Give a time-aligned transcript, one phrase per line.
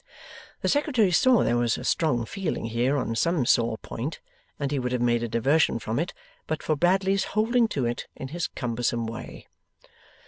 [0.61, 4.19] The Secretary saw there was a strong feeling here on some sore point,
[4.59, 6.11] and he would have made a diversion from it,
[6.47, 9.45] but for Bradley's holding to it in his cumbersome way.